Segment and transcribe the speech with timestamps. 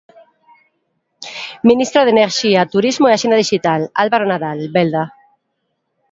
[1.69, 5.03] Ministro de Enerxía, Turismo e Axenda Dixital: Álvaro Nadal Belda.